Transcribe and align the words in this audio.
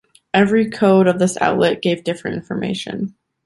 Every 0.33 0.67
code 0.71 1.05
of 1.05 1.19
this 1.19 1.37
outlet 1.39 1.83
gave 1.83 2.03
different 2.03 2.35
information. 2.35 3.13